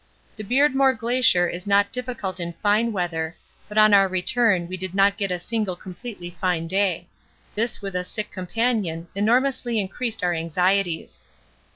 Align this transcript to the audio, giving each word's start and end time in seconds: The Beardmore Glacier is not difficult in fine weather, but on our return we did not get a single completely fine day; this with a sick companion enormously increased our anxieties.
The 0.35 0.43
Beardmore 0.43 0.97
Glacier 0.97 1.47
is 1.47 1.67
not 1.67 1.91
difficult 1.91 2.39
in 2.39 2.53
fine 2.53 2.91
weather, 2.91 3.35
but 3.69 3.77
on 3.77 3.93
our 3.93 4.07
return 4.07 4.67
we 4.67 4.75
did 4.75 4.95
not 4.95 5.15
get 5.15 5.29
a 5.29 5.37
single 5.37 5.75
completely 5.75 6.31
fine 6.41 6.65
day; 6.67 7.05
this 7.53 7.83
with 7.83 7.95
a 7.95 8.03
sick 8.03 8.31
companion 8.31 9.09
enormously 9.13 9.79
increased 9.79 10.23
our 10.23 10.33
anxieties. 10.33 11.21